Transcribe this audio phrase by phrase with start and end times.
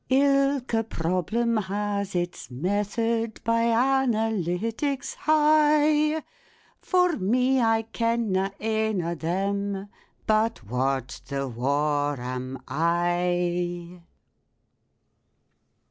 [0.09, 6.23] Ilka problem has its method By analytics high;
[6.81, 9.89] For me, I ken na ane o' them.
[10.25, 14.01] But what the waur am I?